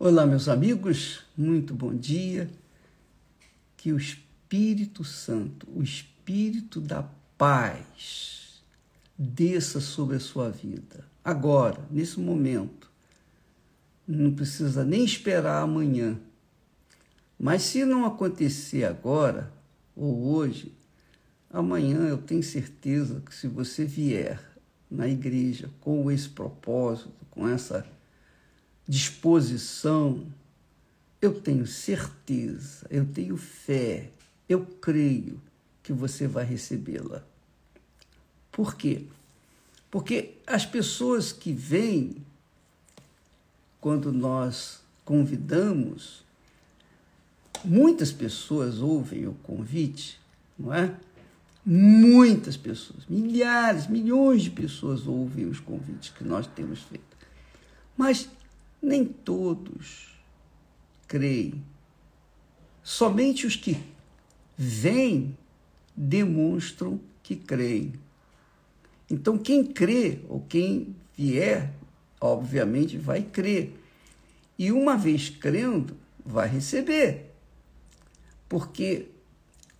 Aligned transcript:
Olá, 0.00 0.24
meus 0.24 0.48
amigos, 0.48 1.24
muito 1.36 1.74
bom 1.74 1.92
dia. 1.92 2.48
Que 3.76 3.92
o 3.92 3.96
Espírito 3.96 5.02
Santo, 5.02 5.66
o 5.74 5.82
Espírito 5.82 6.80
da 6.80 7.02
paz, 7.36 8.62
desça 9.18 9.80
sobre 9.80 10.14
a 10.14 10.20
sua 10.20 10.50
vida, 10.50 11.04
agora, 11.24 11.84
nesse 11.90 12.20
momento. 12.20 12.88
Não 14.06 14.32
precisa 14.32 14.84
nem 14.84 15.04
esperar 15.04 15.62
amanhã. 15.62 16.16
Mas 17.36 17.62
se 17.62 17.84
não 17.84 18.06
acontecer 18.06 18.84
agora 18.84 19.52
ou 19.96 20.28
hoje, 20.28 20.72
amanhã 21.50 22.06
eu 22.06 22.18
tenho 22.18 22.44
certeza 22.44 23.20
que 23.26 23.34
se 23.34 23.48
você 23.48 23.84
vier 23.84 24.40
na 24.88 25.08
igreja 25.08 25.68
com 25.80 26.08
esse 26.08 26.28
propósito, 26.28 27.10
com 27.32 27.48
essa 27.48 27.84
disposição, 28.88 30.26
eu 31.20 31.38
tenho 31.40 31.66
certeza, 31.66 32.86
eu 32.88 33.04
tenho 33.04 33.36
fé, 33.36 34.10
eu 34.48 34.64
creio 34.64 35.40
que 35.82 35.92
você 35.92 36.26
vai 36.26 36.44
recebê-la. 36.44 37.22
Por 38.50 38.76
quê? 38.76 39.04
Porque 39.90 40.34
as 40.46 40.64
pessoas 40.64 41.32
que 41.32 41.52
vêm, 41.52 42.16
quando 43.80 44.10
nós 44.12 44.80
convidamos, 45.04 46.24
muitas 47.64 48.12
pessoas 48.12 48.78
ouvem 48.78 49.26
o 49.26 49.34
convite, 49.34 50.20
não 50.58 50.72
é? 50.72 50.94
Muitas 51.64 52.56
pessoas, 52.56 53.04
milhares, 53.06 53.86
milhões 53.86 54.42
de 54.42 54.50
pessoas 54.50 55.06
ouvem 55.06 55.46
os 55.46 55.60
convites 55.60 56.10
que 56.10 56.24
nós 56.24 56.46
temos 56.46 56.80
feito. 56.80 57.04
Mas 57.96 58.28
nem 58.80 59.04
todos 59.04 60.08
creem. 61.06 61.64
Somente 62.82 63.46
os 63.46 63.56
que 63.56 63.76
vêm 64.56 65.36
demonstram 65.96 67.00
que 67.22 67.36
creem. 67.36 67.94
Então, 69.10 69.38
quem 69.38 69.64
crê 69.64 70.20
ou 70.28 70.40
quem 70.48 70.94
vier, 71.16 71.72
obviamente 72.20 72.96
vai 72.96 73.22
crer. 73.22 73.74
E 74.58 74.70
uma 74.70 74.96
vez 74.96 75.30
crendo, 75.30 75.96
vai 76.24 76.48
receber. 76.48 77.32
Porque 78.48 79.08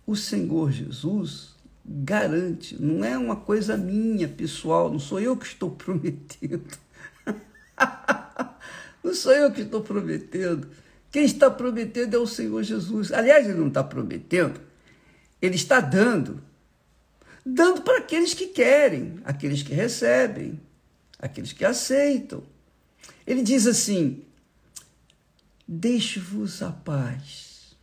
o 0.05 0.15
Senhor 0.15 0.71
Jesus 0.71 1.55
garante, 1.85 2.79
não 2.81 3.03
é 3.03 3.17
uma 3.17 3.35
coisa 3.35 3.75
minha, 3.75 4.27
pessoal, 4.27 4.91
não 4.91 4.99
sou 4.99 5.19
eu 5.19 5.35
que 5.35 5.45
estou 5.45 5.71
prometendo. 5.75 6.63
Não 9.03 9.13
sou 9.13 9.31
eu 9.31 9.51
que 9.51 9.61
estou 9.61 9.81
prometendo. 9.81 10.67
Quem 11.11 11.23
está 11.23 11.49
prometendo 11.49 12.13
é 12.13 12.17
o 12.17 12.27
Senhor 12.27 12.61
Jesus. 12.63 13.11
Aliás, 13.11 13.47
ele 13.47 13.57
não 13.57 13.67
está 13.67 13.83
prometendo, 13.83 14.59
ele 15.41 15.55
está 15.55 15.79
dando. 15.79 16.41
Dando 17.45 17.81
para 17.81 17.99
aqueles 17.99 18.33
que 18.33 18.47
querem, 18.47 19.19
aqueles 19.23 19.63
que 19.63 19.73
recebem, 19.73 20.59
aqueles 21.17 21.51
que 21.51 21.65
aceitam. 21.65 22.43
Ele 23.25 23.41
diz 23.41 23.65
assim: 23.65 24.23
Deixe-vos 25.67 26.61
a 26.61 26.71
paz, 26.71 27.75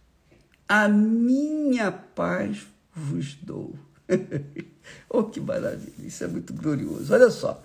a 0.68 0.88
minha 0.88 1.90
paz 1.90 2.66
vos 2.94 3.34
dou. 3.34 3.74
oh, 5.08 5.24
que 5.24 5.40
maravilha! 5.40 6.06
Isso 6.06 6.22
é 6.22 6.28
muito 6.28 6.52
glorioso. 6.52 7.12
Olha 7.12 7.30
só, 7.30 7.60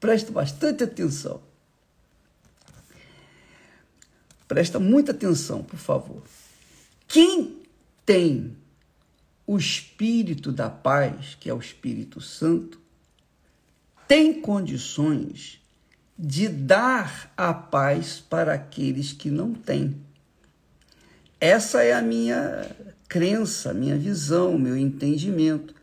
preste 0.00 0.32
bastante 0.32 0.82
atenção. 0.82 1.40
Presta 4.48 4.78
muita 4.78 5.12
atenção, 5.12 5.62
por 5.62 5.78
favor. 5.78 6.22
Quem 7.08 7.62
tem 8.04 8.56
o 9.46 9.56
espírito 9.56 10.50
da 10.50 10.68
paz, 10.68 11.36
que 11.38 11.48
é 11.48 11.54
o 11.54 11.58
Espírito 11.58 12.20
Santo, 12.20 12.80
tem 14.08 14.40
condições 14.40 15.60
de 16.18 16.48
dar 16.48 17.32
a 17.36 17.52
paz 17.52 18.18
para 18.18 18.54
aqueles 18.54 19.12
que 19.12 19.30
não 19.30 19.52
têm. 19.52 19.96
Essa 21.40 21.82
é 21.82 21.92
a 21.92 22.00
minha 22.00 22.70
crença, 23.08 23.74
minha 23.74 23.98
visão, 23.98 24.58
meu 24.58 24.76
entendimento. 24.76 25.74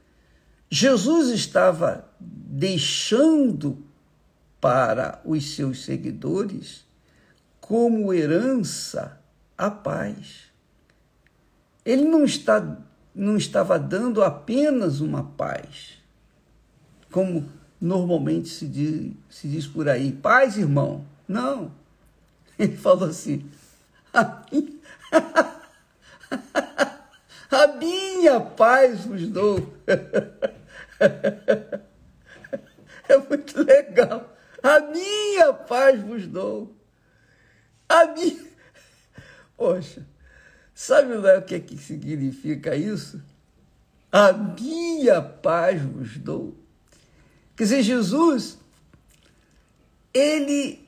Jesus 0.70 1.30
estava 1.30 2.10
deixando 2.20 3.78
para 4.60 5.22
os 5.24 5.56
seus 5.56 5.84
seguidores 5.84 6.86
como 7.64 8.14
herança 8.14 9.18
a 9.58 9.72
paz. 9.72 10.52
Ele 11.86 12.04
não, 12.04 12.26
está, 12.26 12.78
não 13.16 13.38
estava 13.38 13.80
dando 13.80 14.22
apenas 14.22 15.00
uma 15.00 15.24
paz, 15.24 15.98
como 17.10 17.50
normalmente 17.80 18.50
se 18.50 18.68
diz, 18.68 19.14
se 19.30 19.48
diz 19.48 19.66
por 19.66 19.88
aí, 19.88 20.12
paz, 20.12 20.58
irmão. 20.58 21.06
Não. 21.26 21.72
Ele 22.60 22.76
falou 22.76 23.08
assim: 23.08 23.50
a 24.14 24.44
minha, 24.52 24.74
a 27.50 27.68
minha 27.78 28.42
paz 28.42 29.06
vos 29.06 29.26
dou. 29.30 29.74
É 33.06 33.18
muito 33.18 33.62
legal. 33.62 34.34
A 34.64 34.80
minha 34.80 35.54
paz 35.54 36.02
vos 36.02 36.26
dou. 36.26 36.74
A 37.94 38.08
minha. 38.08 38.44
Poxa, 39.56 40.04
sabe 40.74 41.14
lá 41.14 41.38
o 41.38 41.44
que, 41.44 41.54
é 41.54 41.60
que 41.60 41.78
significa 41.78 42.76
isso? 42.76 43.22
A 44.12 44.34
minha 44.34 45.22
paz 45.22 45.80
vos 45.80 46.18
dou. 46.18 46.58
Quer 47.56 47.66
dizer, 47.66 47.84
Jesus, 47.84 48.58
ele 50.12 50.84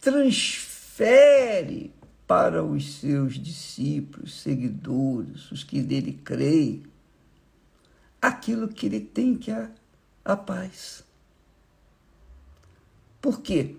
transfere 0.00 1.92
para 2.26 2.64
os 2.64 2.94
seus 2.94 3.34
discípulos, 3.34 4.40
seguidores, 4.40 5.52
os 5.52 5.62
que 5.62 5.82
nele 5.82 6.14
creem, 6.24 6.84
aquilo 8.20 8.66
que 8.66 8.86
ele 8.86 9.00
tem 9.00 9.36
que 9.36 9.50
é 9.50 9.56
a, 10.24 10.32
a 10.32 10.36
paz. 10.38 11.04
Por 13.20 13.42
quê? 13.42 13.76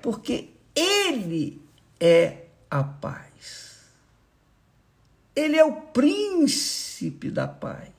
Porque 0.00 0.59
ele 0.80 1.60
é 1.98 2.46
a 2.70 2.82
paz. 2.82 3.80
Ele 5.34 5.56
é 5.56 5.64
o 5.64 5.80
príncipe 5.80 7.30
da 7.30 7.46
paz. 7.46 7.90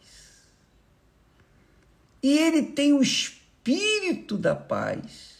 E 2.22 2.38
ele 2.38 2.64
tem 2.64 2.94
o 2.94 3.02
espírito 3.02 4.38
da 4.38 4.56
paz 4.56 5.40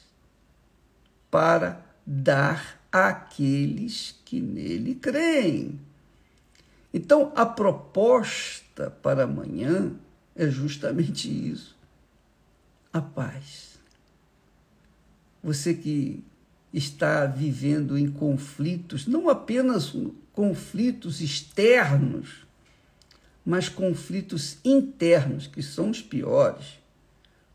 para 1.30 1.84
dar 2.06 2.80
àqueles 2.92 4.20
que 4.26 4.42
nele 4.42 4.96
creem. 4.96 5.80
Então, 6.94 7.32
a 7.36 7.46
proposta 7.46 8.90
para 8.90 9.24
amanhã 9.24 9.96
é 10.36 10.50
justamente 10.50 11.30
isso: 11.30 11.78
a 12.92 13.02
paz. 13.02 13.80
Você 15.44 15.74
que 15.74 16.24
está 16.74 17.26
vivendo 17.26 17.98
em 17.98 18.10
conflitos, 18.10 19.06
não 19.06 19.30
apenas 19.30 19.94
conflitos 20.34 21.22
externos, 21.22 22.46
mas 23.46 23.68
conflitos 23.68 24.58
internos, 24.64 25.48
que 25.48 25.62
são 25.62 25.90
os 25.90 26.02
piores. 26.02 26.80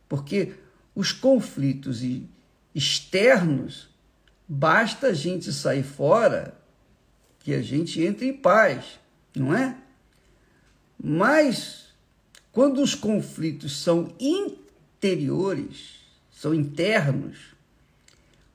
Porque 0.08 0.54
os 0.94 1.12
conflitos 1.12 2.02
externos, 2.74 3.88
basta 4.48 5.08
a 5.08 5.12
gente 5.12 5.52
sair 5.52 5.82
fora 5.82 6.56
que 7.40 7.54
a 7.54 7.62
gente 7.62 8.02
entra 8.02 8.24
em 8.24 8.32
paz, 8.32 8.98
não 9.34 9.54
é? 9.54 9.76
Mas 11.02 11.86
quando 12.52 12.82
os 12.82 12.94
conflitos 12.94 13.80
são 13.82 14.14
interiores, 14.18 15.96
são 16.30 16.54
internos, 16.54 17.55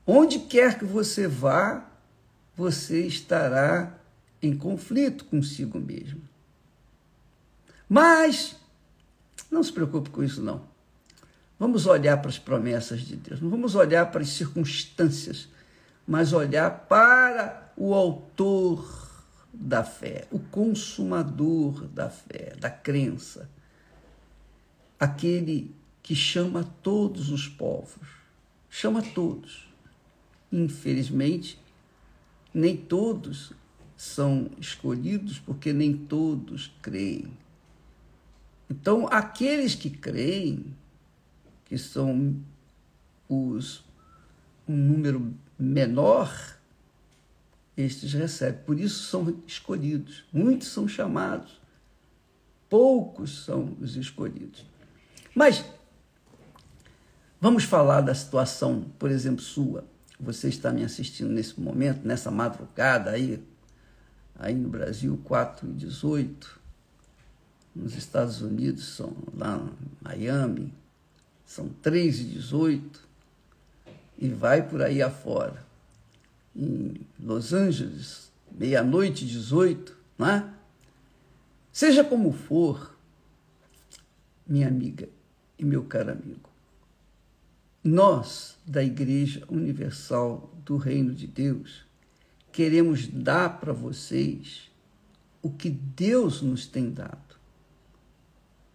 Onde 0.06 0.39
quer 0.39 0.77
que 0.77 0.86
você 0.86 1.27
vá, 1.27 1.86
você 2.56 3.06
estará 3.06 3.98
em 4.42 4.56
conflito 4.57 5.25
consigo 5.25 5.80
mesmo. 5.80 6.21
Mas 7.88 8.56
não 9.50 9.62
se 9.62 9.71
preocupe 9.71 10.09
com 10.09 10.24
isso 10.24 10.42
não. 10.42 10.69
Vamos 11.59 11.86
olhar 11.86 12.18
para 12.18 12.30
as 12.30 12.39
promessas 12.39 13.01
de 13.01 13.15
Deus, 13.15 13.39
não 13.39 13.50
vamos 13.50 13.75
olhar 13.75 14.09
para 14.12 14.21
as 14.21 14.30
circunstâncias, 14.30 15.48
mas 16.07 16.33
olhar 16.33 16.71
para 16.88 17.71
o 17.77 17.94
autor 17.94 19.12
da 19.54 19.83
fé, 19.83 20.27
o 20.31 20.39
consumador 20.39 21.86
da 21.89 22.09
fé, 22.09 22.56
da 22.59 22.69
crença, 22.69 23.47
aquele 25.00 25.75
que 26.01 26.15
chama 26.15 26.63
todos 26.81 27.30
os 27.30 27.47
povos, 27.47 28.07
chama 28.68 29.04
todos 29.04 29.70
Infelizmente, 30.51 31.59
nem 32.53 32.75
todos 32.75 33.53
são 33.95 34.50
escolhidos, 34.59 35.39
porque 35.39 35.71
nem 35.71 35.95
todos 35.95 36.74
creem. 36.81 37.31
Então, 38.69 39.07
aqueles 39.12 39.75
que 39.75 39.89
creem, 39.89 40.65
que 41.65 41.77
são 41.77 42.36
os 43.30 43.83
um 44.68 44.75
número 44.75 45.33
menor, 45.57 46.57
estes 47.75 48.13
recebem. 48.13 48.62
Por 48.63 48.80
isso 48.80 49.04
são 49.04 49.42
escolhidos. 49.45 50.24
Muitos 50.31 50.69
são 50.69 50.88
chamados, 50.88 51.59
poucos 52.69 53.44
são 53.44 53.75
os 53.80 53.95
escolhidos. 53.95 54.65
Mas 55.36 55.65
vamos 57.39 57.63
falar 57.63 58.01
da 58.01 58.13
situação, 58.13 58.86
por 58.97 59.12
exemplo, 59.12 59.42
sua. 59.42 59.86
Você 60.21 60.50
está 60.50 60.71
me 60.71 60.83
assistindo 60.83 61.31
nesse 61.31 61.59
momento, 61.59 62.07
nessa 62.07 62.29
madrugada 62.29 63.09
aí, 63.09 63.44
aí 64.35 64.53
no 64.53 64.69
Brasil, 64.69 65.19
4 65.23 65.68
e 65.68 65.73
18. 65.73 66.62
Nos 67.75 67.95
Estados 67.95 68.39
Unidos, 68.39 68.85
são 68.85 69.15
lá 69.35 69.57
em 69.57 69.97
Miami, 70.00 70.71
são 71.44 71.69
3 71.81 72.19
e 72.19 72.23
18. 72.25 73.01
E 74.19 74.29
vai 74.29 74.62
por 74.62 74.83
aí 74.83 75.01
afora. 75.01 75.65
Em 76.56 77.01
Los 77.19 77.51
Angeles, 77.51 78.31
meia-noite 78.51 79.25
18, 79.25 79.97
não 80.19 80.27
é? 80.27 80.47
Seja 81.73 82.03
como 82.03 82.31
for, 82.31 82.95
minha 84.45 84.68
amiga 84.68 85.09
e 85.57 85.65
meu 85.65 85.83
caro 85.83 86.12
amigo, 86.12 86.50
nós, 87.83 88.57
da 88.66 88.83
Igreja 88.83 89.44
Universal 89.50 90.54
do 90.63 90.78
Reino 90.78 91.13
de 91.13 91.25
Deus, 91.25 91.83
queremos 92.51 93.07
dar 93.07 93.60
para 93.60 93.74
vocês 93.74 94.69
o 95.42 95.50
que 95.50 95.69
Deus 95.69 96.42
nos 96.42 96.68
tem 96.68 96.92
dado. 96.92 97.36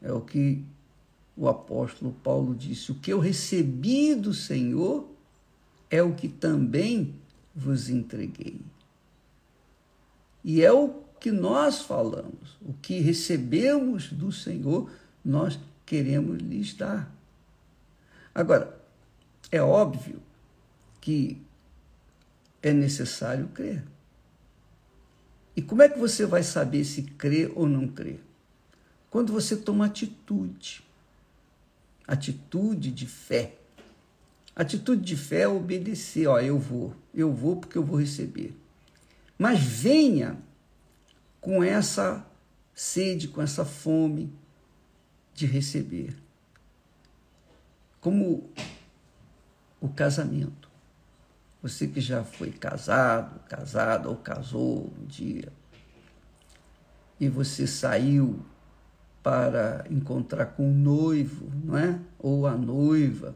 É 0.02 0.12
o 0.12 0.20
que 0.20 0.64
o 1.36 1.48
apóstolo 1.48 2.12
Paulo 2.22 2.54
disse: 2.54 2.90
O 2.90 2.96
que 2.96 3.12
eu 3.12 3.20
recebi 3.20 4.14
do 4.14 4.34
Senhor 4.34 5.08
é 5.88 6.02
o 6.02 6.14
que 6.14 6.28
também 6.28 7.14
vos 7.54 7.88
entreguei. 7.88 8.60
E 10.42 10.62
é 10.62 10.72
o 10.72 11.02
que 11.20 11.30
nós 11.30 11.80
falamos, 11.82 12.56
o 12.60 12.72
que 12.74 13.00
recebemos 13.00 14.12
do 14.12 14.30
Senhor, 14.30 14.90
nós 15.24 15.58
queremos 15.84 16.38
lhes 16.38 16.74
dar. 16.74 17.12
Agora, 18.34 18.76
é 19.50 19.60
óbvio 19.62 20.22
que 21.00 21.40
é 22.62 22.72
necessário 22.72 23.48
crer. 23.48 23.84
E 25.54 25.62
como 25.62 25.82
é 25.82 25.88
que 25.88 25.98
você 25.98 26.26
vai 26.26 26.42
saber 26.42 26.84
se 26.84 27.02
crê 27.02 27.50
ou 27.54 27.66
não 27.66 27.88
crê? 27.88 28.16
Quando 29.10 29.32
você 29.32 29.56
toma 29.56 29.86
atitude. 29.86 30.84
Atitude 32.06 32.90
de 32.90 33.06
fé. 33.06 33.54
Atitude 34.54 35.02
de 35.02 35.16
fé 35.16 35.42
é 35.42 35.48
obedecer. 35.48 36.26
Ó, 36.26 36.38
eu 36.38 36.58
vou. 36.58 36.94
Eu 37.14 37.32
vou 37.32 37.56
porque 37.56 37.78
eu 37.78 37.84
vou 37.84 37.98
receber. 37.98 38.54
Mas 39.38 39.60
venha 39.60 40.36
com 41.40 41.62
essa 41.62 42.26
sede, 42.74 43.28
com 43.28 43.40
essa 43.40 43.64
fome 43.64 44.30
de 45.34 45.46
receber. 45.46 46.14
Como 48.00 48.50
o 49.80 49.88
casamento. 49.88 50.70
Você 51.62 51.86
que 51.88 52.00
já 52.00 52.22
foi 52.22 52.50
casado, 52.50 53.40
casada 53.48 54.08
ou 54.08 54.16
casou 54.16 54.92
um 54.98 55.04
dia, 55.06 55.52
e 57.18 57.28
você 57.28 57.66
saiu 57.66 58.40
para 59.22 59.84
encontrar 59.90 60.46
com 60.46 60.70
o 60.70 60.74
noivo, 60.74 61.50
não 61.64 61.76
é? 61.76 61.98
Ou 62.18 62.46
a 62.46 62.56
noiva. 62.56 63.34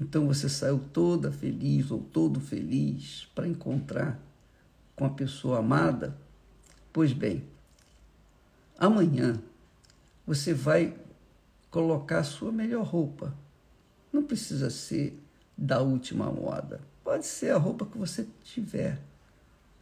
Então 0.00 0.26
você 0.26 0.48
saiu 0.48 0.78
toda 0.92 1.30
feliz 1.30 1.90
ou 1.90 2.00
todo 2.00 2.40
feliz 2.40 3.28
para 3.34 3.46
encontrar 3.46 4.18
com 4.96 5.04
a 5.04 5.10
pessoa 5.10 5.58
amada. 5.58 6.16
Pois 6.92 7.12
bem, 7.12 7.44
amanhã 8.78 9.38
você 10.26 10.54
vai 10.54 10.96
colocar 11.70 12.20
a 12.20 12.24
sua 12.24 12.50
melhor 12.50 12.84
roupa 12.84 13.34
não 14.14 14.22
precisa 14.22 14.70
ser 14.70 15.20
da 15.58 15.80
última 15.80 16.30
moda. 16.30 16.80
Pode 17.02 17.26
ser 17.26 17.50
a 17.50 17.58
roupa 17.58 17.84
que 17.84 17.98
você 17.98 18.26
tiver. 18.44 18.98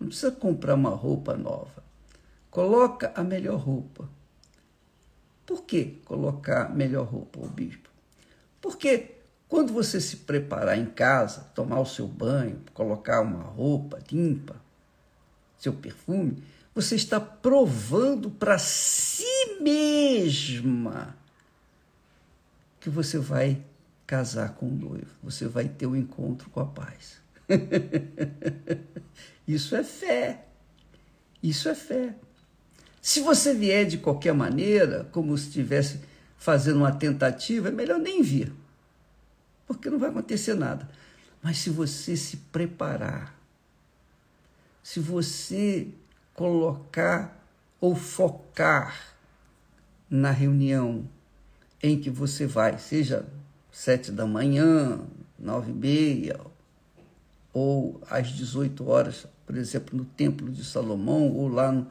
Não 0.00 0.08
precisa 0.08 0.32
comprar 0.32 0.74
uma 0.74 0.90
roupa 0.90 1.36
nova. 1.36 1.84
Coloca 2.50 3.12
a 3.14 3.22
melhor 3.22 3.60
roupa. 3.60 4.08
Por 5.44 5.64
que 5.64 6.00
colocar 6.06 6.74
melhor 6.74 7.06
roupa, 7.06 7.40
o 7.40 7.48
bispo? 7.48 7.90
Porque 8.60 9.16
quando 9.48 9.72
você 9.72 10.00
se 10.00 10.16
preparar 10.18 10.78
em 10.78 10.86
casa, 10.86 11.42
tomar 11.54 11.80
o 11.80 11.86
seu 11.86 12.08
banho, 12.08 12.62
colocar 12.72 13.20
uma 13.20 13.42
roupa 13.42 13.98
limpa, 14.10 14.56
seu 15.58 15.74
perfume, 15.74 16.42
você 16.74 16.96
está 16.96 17.20
provando 17.20 18.30
para 18.30 18.58
si 18.58 19.24
mesma 19.60 21.14
que 22.80 22.88
você 22.88 23.18
vai 23.18 23.62
casar 24.12 24.56
com 24.56 24.66
o 24.66 24.70
noivo, 24.70 25.06
você 25.22 25.48
vai 25.48 25.66
ter 25.66 25.86
o 25.86 25.92
um 25.92 25.96
encontro 25.96 26.50
com 26.50 26.60
a 26.60 26.66
paz. 26.66 27.16
Isso 29.48 29.74
é 29.74 29.82
fé. 29.82 30.48
Isso 31.42 31.66
é 31.66 31.74
fé. 31.74 32.14
Se 33.00 33.20
você 33.20 33.54
vier 33.54 33.86
de 33.86 33.96
qualquer 33.96 34.34
maneira, 34.34 35.08
como 35.12 35.36
se 35.38 35.46
estivesse 35.46 36.02
fazendo 36.36 36.80
uma 36.80 36.92
tentativa, 36.92 37.68
é 37.68 37.70
melhor 37.70 37.98
nem 37.98 38.20
vir, 38.20 38.52
porque 39.66 39.88
não 39.88 39.98
vai 39.98 40.10
acontecer 40.10 40.52
nada. 40.52 40.86
Mas 41.42 41.56
se 41.56 41.70
você 41.70 42.14
se 42.14 42.36
preparar, 42.36 43.34
se 44.82 45.00
você 45.00 45.88
colocar 46.34 47.42
ou 47.80 47.96
focar 47.96 49.16
na 50.10 50.30
reunião 50.30 51.08
em 51.82 51.98
que 51.98 52.10
você 52.10 52.46
vai, 52.46 52.76
seja 52.76 53.26
sete 53.72 54.12
da 54.12 54.26
manhã, 54.26 55.00
nove 55.38 55.72
e 55.72 55.74
meia, 55.74 56.38
ou 57.52 58.00
às 58.08 58.28
18 58.28 58.86
horas, 58.86 59.26
por 59.46 59.56
exemplo, 59.56 59.96
no 59.96 60.04
Templo 60.04 60.50
de 60.50 60.62
Salomão, 60.62 61.32
ou 61.32 61.48
lá 61.48 61.72
no, 61.72 61.86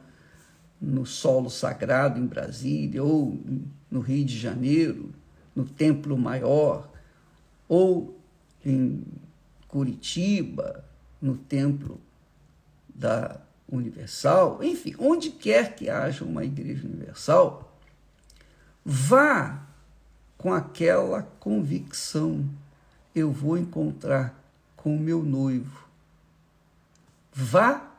no 0.80 1.06
Solo 1.06 1.50
Sagrado 1.50 2.20
em 2.20 2.26
Brasília, 2.26 3.04
ou 3.04 3.38
no 3.90 4.00
Rio 4.00 4.24
de 4.24 4.38
Janeiro, 4.38 5.12
no 5.56 5.66
Templo 5.66 6.18
Maior, 6.18 6.88
ou 7.68 8.18
em 8.64 9.04
Curitiba, 9.68 10.86
no 11.22 11.36
Templo 11.36 12.00
da 12.94 13.42
Universal, 13.68 14.64
enfim, 14.64 14.94
onde 15.00 15.32
quer 15.32 15.76
que 15.76 15.90
haja 15.90 16.24
uma 16.24 16.44
igreja 16.44 16.86
universal, 16.86 17.80
vá 18.84 19.71
com 20.42 20.52
aquela 20.52 21.22
convicção: 21.40 22.50
eu 23.14 23.32
vou 23.32 23.58
encontrar 23.60 24.44
com 24.76 24.96
o 24.96 25.00
meu 25.00 25.24
noivo. 25.24 25.88
Vá 27.32 27.90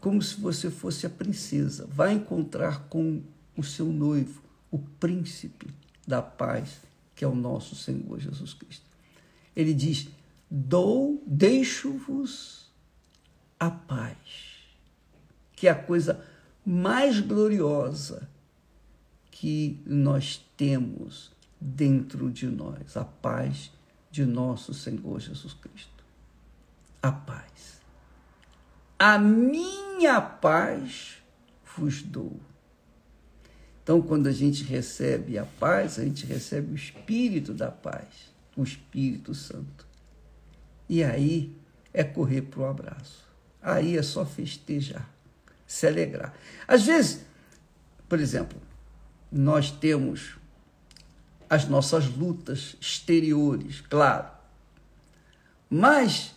como 0.00 0.20
se 0.20 0.40
você 0.40 0.68
fosse 0.68 1.06
a 1.06 1.10
princesa, 1.10 1.86
vá 1.88 2.12
encontrar 2.12 2.88
com 2.88 3.22
o 3.56 3.62
seu 3.62 3.86
noivo, 3.86 4.42
o 4.68 4.80
príncipe 4.80 5.68
da 6.04 6.20
paz, 6.20 6.80
que 7.14 7.24
é 7.24 7.28
o 7.28 7.36
nosso 7.36 7.76
Senhor 7.76 8.18
Jesus 8.18 8.52
Cristo. 8.52 8.84
Ele 9.54 9.72
diz: 9.72 10.08
dou, 10.50 11.22
deixo-vos 11.24 12.68
a 13.60 13.70
paz, 13.70 14.16
que 15.54 15.68
é 15.68 15.70
a 15.70 15.80
coisa 15.80 16.26
mais 16.66 17.20
gloriosa 17.20 18.28
que 19.30 19.80
nós 19.86 20.44
temos 20.56 21.30
dentro 21.62 22.30
de 22.30 22.46
nós, 22.46 22.96
a 22.96 23.04
paz 23.04 23.70
de 24.10 24.24
nosso 24.24 24.74
Senhor 24.74 25.20
Jesus 25.20 25.54
Cristo. 25.54 26.04
A 27.00 27.12
paz. 27.12 27.80
A 28.98 29.18
minha 29.18 30.20
paz 30.20 31.18
vos 31.76 32.02
dou. 32.02 32.38
Então, 33.82 34.00
quando 34.02 34.28
a 34.28 34.32
gente 34.32 34.64
recebe 34.64 35.38
a 35.38 35.44
paz, 35.44 35.98
a 35.98 36.04
gente 36.04 36.26
recebe 36.26 36.72
o 36.72 36.74
Espírito 36.74 37.52
da 37.52 37.70
paz, 37.70 38.32
o 38.56 38.62
Espírito 38.62 39.34
Santo. 39.34 39.86
E 40.88 41.02
aí 41.02 41.56
é 41.92 42.04
correr 42.04 42.42
para 42.42 42.60
o 42.60 42.66
abraço. 42.66 43.24
Aí 43.60 43.96
é 43.96 44.02
só 44.02 44.24
festejar, 44.24 45.08
se 45.66 45.86
alegrar. 45.86 46.34
Às 46.66 46.84
vezes, 46.84 47.24
por 48.08 48.20
exemplo, 48.20 48.60
nós 49.30 49.70
temos 49.70 50.36
as 51.52 51.68
nossas 51.68 52.06
lutas 52.06 52.76
exteriores, 52.80 53.82
claro. 53.82 54.26
Mas 55.68 56.32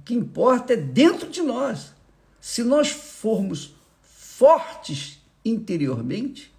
O 0.00 0.02
que 0.02 0.14
importa 0.14 0.72
é 0.72 0.76
dentro 0.76 1.28
de 1.28 1.42
nós. 1.42 1.92
Se 2.40 2.64
nós 2.64 2.88
formos 2.88 3.74
fortes 4.00 5.20
interiormente, 5.44 6.50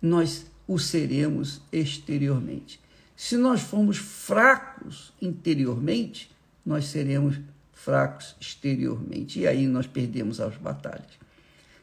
nós 0.00 0.46
o 0.68 0.78
seremos 0.78 1.60
exteriormente. 1.72 2.80
Se 3.16 3.36
nós 3.36 3.60
formos 3.60 3.96
fracos 3.96 5.12
interiormente, 5.20 6.30
nós 6.64 6.86
seremos 6.86 7.40
fracos 7.72 8.36
exteriormente. 8.40 9.40
E 9.40 9.48
aí 9.48 9.66
nós 9.66 9.88
perdemos 9.88 10.40
as 10.40 10.56
batalhas. 10.56 11.18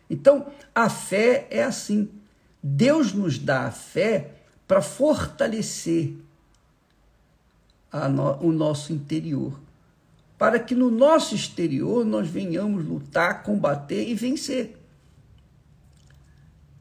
Então, 0.09 0.49
a 0.73 0.89
fé 0.89 1.47
é 1.49 1.63
assim. 1.63 2.09
Deus 2.63 3.13
nos 3.13 3.37
dá 3.37 3.67
a 3.67 3.71
fé 3.71 4.35
para 4.65 4.81
fortalecer 4.81 6.15
no, 7.91 8.47
o 8.47 8.51
nosso 8.51 8.93
interior 8.93 9.61
para 10.43 10.59
que 10.59 10.75
no 10.75 10.91
nosso 10.91 11.33
exterior 11.33 12.05
nós 12.05 12.27
venhamos 12.27 12.85
lutar, 12.85 13.43
combater 13.43 14.09
e 14.09 14.13
vencer. 14.13 14.77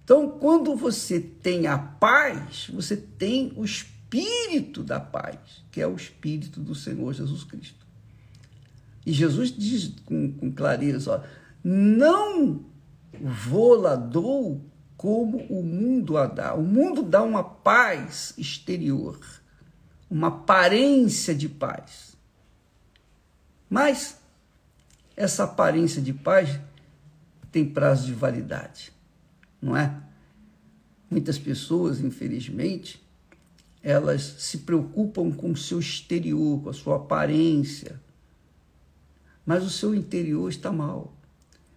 Então, 0.02 0.30
quando 0.30 0.74
você 0.74 1.20
tem 1.20 1.68
a 1.68 1.78
paz, 1.78 2.68
você 2.72 2.96
tem 2.96 3.52
o 3.54 3.64
espírito 3.64 4.82
da 4.82 4.98
paz, 4.98 5.38
que 5.70 5.80
é 5.80 5.86
o 5.86 5.94
espírito 5.94 6.58
do 6.58 6.74
Senhor 6.74 7.12
Jesus 7.14 7.44
Cristo. 7.44 7.86
E 9.06 9.12
Jesus 9.12 9.56
diz 9.56 9.92
com, 10.04 10.32
com 10.32 10.50
clareza: 10.50 11.18
ó, 11.18 11.20
não 11.62 12.64
vou 13.20 13.80
como 15.02 15.38
o 15.48 15.64
mundo 15.64 16.16
a 16.16 16.28
dá. 16.28 16.54
O 16.54 16.62
mundo 16.62 17.02
dá 17.02 17.24
uma 17.24 17.42
paz 17.42 18.32
exterior, 18.38 19.18
uma 20.08 20.28
aparência 20.28 21.34
de 21.34 21.48
paz. 21.48 22.16
Mas 23.68 24.16
essa 25.16 25.42
aparência 25.42 26.00
de 26.00 26.12
paz 26.12 26.56
tem 27.50 27.68
prazo 27.68 28.06
de 28.06 28.14
validade, 28.14 28.92
não 29.60 29.76
é? 29.76 29.92
Muitas 31.10 31.36
pessoas, 31.36 31.98
infelizmente, 31.98 33.04
elas 33.82 34.22
se 34.22 34.58
preocupam 34.58 35.32
com 35.32 35.50
o 35.50 35.56
seu 35.56 35.80
exterior, 35.80 36.62
com 36.62 36.70
a 36.70 36.72
sua 36.72 36.94
aparência, 36.94 38.00
mas 39.44 39.64
o 39.64 39.70
seu 39.70 39.96
interior 39.96 40.48
está 40.48 40.70
mal. 40.70 41.12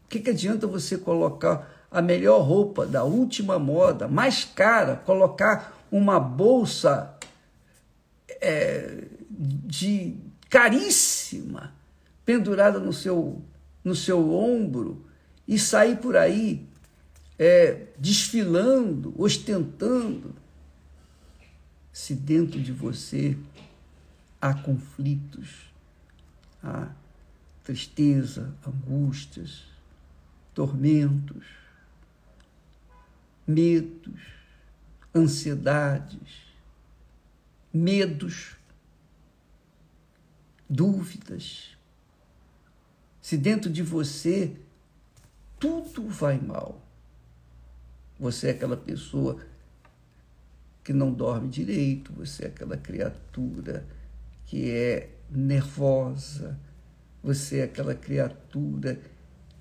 O 0.04 0.10
que, 0.10 0.20
que 0.20 0.30
adianta 0.30 0.68
você 0.68 0.96
colocar 0.96 1.75
a 1.96 2.02
melhor 2.02 2.42
roupa 2.42 2.86
da 2.86 3.06
última 3.06 3.58
moda, 3.58 4.06
mais 4.06 4.44
cara, 4.44 4.98
colocar 4.98 5.82
uma 5.90 6.20
bolsa 6.20 7.18
é, 8.42 9.06
de 9.30 10.18
caríssima 10.50 11.74
pendurada 12.26 12.80
no 12.80 12.92
seu, 12.92 13.42
no 13.82 13.96
seu 13.96 14.34
ombro 14.34 15.06
e 15.48 15.58
sair 15.58 15.96
por 15.96 16.18
aí 16.18 16.68
é, 17.40 17.88
desfilando, 17.98 19.16
ostentando, 19.18 20.36
se 21.94 22.14
dentro 22.14 22.60
de 22.60 22.74
você 22.74 23.38
há 24.42 24.54
conflitos, 24.54 25.72
há 26.62 26.90
tristeza, 27.64 28.54
angústias, 28.68 29.64
tormentos, 30.54 31.65
medos, 33.48 34.22
ansiedades, 35.14 36.46
medos, 37.74 38.56
dúvidas, 40.70 41.78
se 43.22 43.38
dentro 43.38 43.70
de 43.70 43.82
você 43.82 44.56
tudo 45.60 46.08
vai 46.08 46.40
mal. 46.40 46.82
Você 48.20 48.48
é 48.48 48.52
aquela 48.52 48.78
pessoa 48.78 49.40
que 50.84 50.94
não 50.94 51.12
dorme 51.12 51.50
direito, 51.50 52.14
você 52.14 52.46
é 52.46 52.48
aquela 52.48 52.78
criatura 52.78 53.86
que 54.46 54.70
é 54.70 55.10
nervosa, 55.30 56.58
você 57.24 57.60
é 57.60 57.64
aquela 57.64 57.96
criatura 57.96 59.02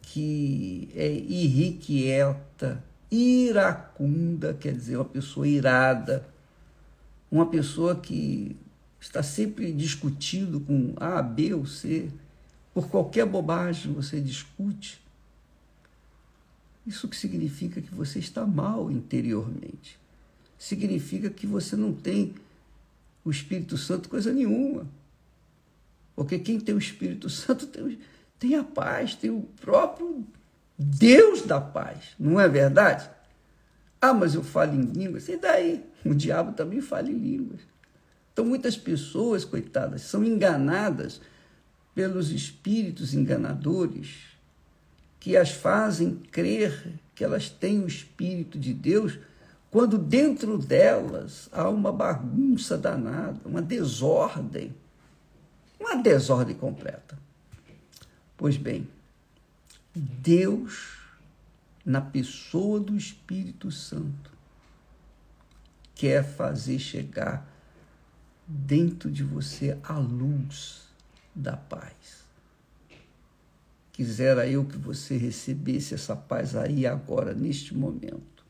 que 0.03 0.91
é 0.95 1.11
irrequieta, 1.11 2.85
iracunda, 3.15 4.55
quer 4.55 4.73
dizer, 4.73 4.97
uma 4.97 5.05
pessoa 5.05 5.47
irada, 5.47 6.27
uma 7.31 7.47
pessoa 7.47 7.97
que 7.97 8.57
está 9.01 9.23
sempre 9.23 9.73
discutindo 9.73 10.61
com 10.61 10.95
A, 10.97 11.23
B 11.23 11.55
ou 11.55 11.67
C, 11.67 12.11
por 12.73 12.89
qualquer 12.89 13.27
bobagem 13.27 13.93
você 13.93 14.21
discute, 14.21 15.01
isso 16.87 17.09
que 17.09 17.17
significa 17.17 17.81
que 17.81 17.95
você 17.95 18.19
está 18.19 18.47
mal 18.47 18.91
interiormente. 18.91 19.99
Significa 20.59 21.31
que 21.31 21.47
você 21.47 21.77
não 21.77 21.93
tem 21.93 22.35
o 23.25 23.31
Espírito 23.31 23.77
Santo 23.79 24.09
coisa 24.09 24.33
nenhuma. 24.33 24.87
Porque 26.15 26.39
quem 26.39 26.61
tem 26.61 26.75
o 26.75 26.79
Espírito 26.79 27.31
Santo 27.31 27.67
tem, 27.67 27.99
tem 28.39 28.55
a 28.55 28.65
paz, 28.65 29.15
tem 29.15 29.31
o 29.31 29.43
próprio 29.61 30.27
Deus 30.79 31.43
da 31.43 31.61
paz, 31.61 32.15
não 32.19 32.41
é 32.41 32.49
verdade? 32.49 33.09
Ah, 34.01 34.13
mas 34.13 34.35
eu 34.35 34.43
falo 34.43 34.75
em 34.75 34.83
línguas. 34.83 35.29
E 35.29 35.37
daí? 35.37 35.85
O 36.05 36.15
diabo 36.15 36.53
também 36.53 36.81
fala 36.81 37.09
em 37.09 37.17
línguas. 37.17 37.61
Então, 38.33 38.45
muitas 38.45 38.77
pessoas, 38.77 39.45
coitadas, 39.45 40.03
são 40.03 40.25
enganadas 40.25 41.21
pelos 41.95 42.31
espíritos 42.31 43.15
enganadores 43.15 44.35
que 45.21 45.37
as 45.37 45.53
fazem 45.53 46.17
crer 46.31 47.01
que 47.15 47.25
elas 47.25 47.49
têm 47.49 47.81
o 47.81 47.87
Espírito 47.87 48.59
de 48.59 48.75
Deus, 48.75 49.19
quando 49.71 49.97
dentro 49.97 50.59
delas 50.59 51.49
há 51.53 51.69
uma 51.69 51.93
bagunça 51.93 52.77
danada, 52.77 53.41
uma 53.45 53.63
desordem, 53.63 54.75
uma 55.79 55.97
desordem 55.97 56.57
completa. 56.57 57.17
Pois 58.37 58.57
bem, 58.57 58.89
Deus, 59.95 60.99
na 61.85 62.01
pessoa 62.01 62.81
do 62.81 62.97
Espírito 62.97 63.71
Santo, 63.71 64.31
quer 65.95 66.25
fazer 66.25 66.79
chegar 66.79 67.49
dentro 68.47 69.11
de 69.11 69.23
você 69.23 69.79
a 69.83 69.99
luz 69.99 70.89
da 71.35 71.57
paz. 71.57 72.25
Quisera 73.93 74.47
eu 74.49 74.65
que 74.65 74.77
você 74.77 75.17
recebesse 75.17 75.95
essa 75.95 76.17
paz 76.17 76.57
aí 76.57 76.85
agora, 76.85 77.33
neste 77.33 77.77
momento. 77.77 78.45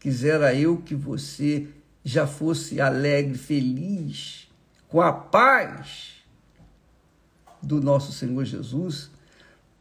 Quisera 0.00 0.52
eu 0.52 0.78
que 0.78 0.96
você 0.96 1.68
já 2.04 2.26
fosse 2.26 2.80
alegre, 2.80 3.38
feliz, 3.38 4.48
com 4.88 5.00
a 5.00 5.12
paz 5.12 6.14
do 7.62 7.80
nosso 7.80 8.12
Senhor 8.12 8.44
Jesus, 8.44 9.12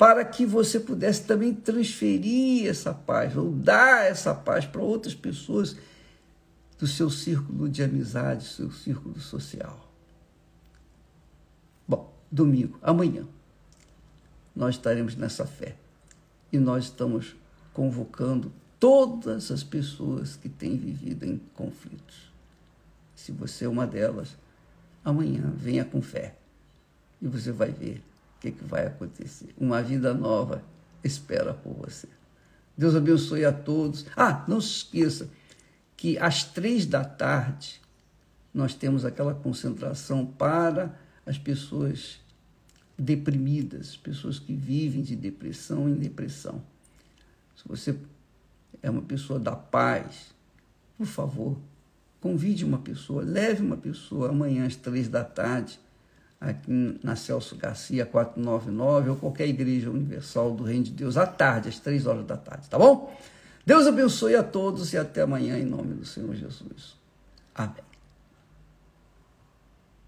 para 0.01 0.25
que 0.25 0.47
você 0.47 0.79
pudesse 0.79 1.25
também 1.25 1.53
transferir 1.53 2.67
essa 2.67 2.91
paz, 2.91 3.37
ou 3.37 3.51
dar 3.51 4.07
essa 4.07 4.33
paz 4.33 4.65
para 4.65 4.81
outras 4.81 5.13
pessoas 5.13 5.75
do 6.79 6.87
seu 6.87 7.11
círculo 7.11 7.69
de 7.69 7.83
amizade, 7.83 8.39
do 8.39 8.49
seu 8.49 8.71
círculo 8.71 9.19
social 9.19 9.91
domingo, 12.31 12.79
amanhã, 12.81 13.27
nós 14.55 14.75
estaremos 14.75 15.15
nessa 15.15 15.45
fé. 15.45 15.75
E 16.51 16.57
nós 16.57 16.85
estamos 16.85 17.35
convocando 17.73 18.51
todas 18.79 19.51
as 19.51 19.63
pessoas 19.63 20.35
que 20.35 20.47
têm 20.47 20.77
vivido 20.77 21.25
em 21.25 21.37
conflitos. 21.53 22.31
Se 23.15 23.31
você 23.31 23.65
é 23.65 23.69
uma 23.69 23.85
delas, 23.85 24.37
amanhã 25.03 25.51
venha 25.55 25.83
com 25.83 26.01
fé 26.01 26.35
e 27.21 27.27
você 27.27 27.51
vai 27.51 27.71
ver 27.71 28.01
que, 28.41 28.51
que 28.51 28.65
vai 28.65 28.87
acontecer. 28.87 29.49
Uma 29.57 29.81
vida 29.81 30.13
nova 30.13 30.63
espera 31.03 31.53
por 31.53 31.73
você. 31.73 32.07
Deus 32.75 32.95
abençoe 32.95 33.45
a 33.45 33.53
todos. 33.53 34.05
Ah, 34.17 34.43
não 34.47 34.59
se 34.59 34.77
esqueça 34.77 35.29
que 35.95 36.17
às 36.17 36.43
três 36.43 36.85
da 36.85 37.05
tarde 37.05 37.79
nós 38.51 38.73
temos 38.73 39.05
aquela 39.05 39.35
concentração 39.35 40.25
para 40.25 40.99
as 41.25 41.37
pessoas 41.37 42.19
deprimidas, 42.97 43.95
pessoas 43.95 44.39
que 44.39 44.53
vivem 44.53 45.03
de 45.03 45.15
depressão 45.15 45.87
em 45.87 45.93
depressão. 45.93 46.61
Se 47.55 47.67
você 47.67 47.95
é 48.81 48.89
uma 48.89 49.03
pessoa 49.03 49.39
da 49.39 49.55
paz, 49.55 50.33
por 50.97 51.05
favor, 51.05 51.57
convide 52.19 52.65
uma 52.65 52.79
pessoa, 52.79 53.23
leve 53.23 53.61
uma 53.61 53.77
pessoa 53.77 54.29
amanhã 54.29 54.65
às 54.65 54.75
três 54.75 55.07
da 55.07 55.23
tarde, 55.23 55.79
aqui 56.41 56.99
na 57.03 57.15
Celso 57.15 57.55
Garcia 57.55 58.03
499, 58.03 59.11
ou 59.11 59.15
qualquer 59.15 59.47
igreja 59.47 59.91
universal 59.91 60.51
do 60.51 60.63
Reino 60.63 60.85
de 60.85 60.91
Deus, 60.91 61.15
à 61.15 61.27
tarde, 61.27 61.69
às 61.69 61.79
três 61.79 62.07
horas 62.07 62.25
da 62.25 62.35
tarde, 62.35 62.67
tá 62.67 62.79
bom? 62.79 63.15
Deus 63.63 63.85
abençoe 63.85 64.35
a 64.35 64.41
todos 64.41 64.91
e 64.91 64.97
até 64.97 65.21
amanhã, 65.21 65.57
em 65.59 65.65
nome 65.65 65.93
do 65.93 66.05
Senhor 66.05 66.33
Jesus. 66.33 66.95
Amém. 67.53 67.90